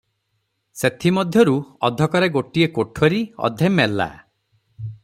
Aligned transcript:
ସେଥିମଧ୍ୟରୁ 0.81 1.53
ଅଧକରେ 1.89 2.31
ଗୋଟିଏ 2.39 2.71
କୋଠରୀ, 2.79 3.21
ଅଧେ 3.51 3.73
ମେଲା। 3.79 4.11